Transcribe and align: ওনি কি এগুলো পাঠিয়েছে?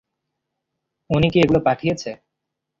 ওনি 1.09 1.27
কি 1.33 1.37
এগুলো 1.43 1.59
পাঠিয়েছে? 1.67 2.09